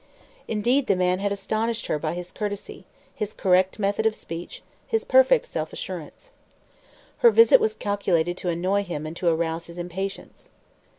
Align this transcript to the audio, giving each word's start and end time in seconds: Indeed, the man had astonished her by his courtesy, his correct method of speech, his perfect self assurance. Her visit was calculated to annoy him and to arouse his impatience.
Indeed, 0.47 0.87
the 0.87 0.95
man 0.95 1.19
had 1.19 1.31
astonished 1.31 1.85
her 1.85 1.99
by 1.99 2.15
his 2.15 2.31
courtesy, 2.31 2.85
his 3.13 3.33
correct 3.35 3.77
method 3.77 4.07
of 4.07 4.15
speech, 4.15 4.63
his 4.87 5.03
perfect 5.03 5.45
self 5.45 5.71
assurance. 5.71 6.31
Her 7.19 7.29
visit 7.29 7.61
was 7.61 7.75
calculated 7.75 8.35
to 8.37 8.49
annoy 8.49 8.81
him 8.83 9.05
and 9.05 9.15
to 9.17 9.27
arouse 9.27 9.67
his 9.67 9.77
impatience. 9.77 10.49